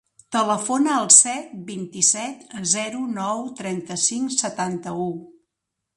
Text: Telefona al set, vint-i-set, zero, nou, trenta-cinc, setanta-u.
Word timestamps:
Telefona 0.35 0.95
al 1.01 1.09
set, 1.15 1.51
vint-i-set, 1.67 2.57
zero, 2.71 3.05
nou, 3.19 3.45
trenta-cinc, 3.61 4.35
setanta-u. 4.45 5.11